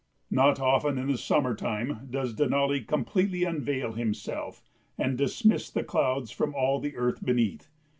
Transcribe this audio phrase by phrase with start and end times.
[0.31, 4.63] Not often in the summer time does Denali completely unveil himself
[4.97, 7.67] and dismiss the clouds from all the earth beneath.